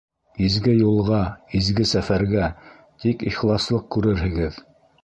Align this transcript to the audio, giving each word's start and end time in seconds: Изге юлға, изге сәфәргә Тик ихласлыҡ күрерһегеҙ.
Изге 0.45 0.71
юлға, 0.77 1.19
изге 1.59 1.87
сәфәргә 1.91 2.49
Тик 3.05 3.31
ихласлыҡ 3.35 3.89
күрерһегеҙ. 3.99 4.61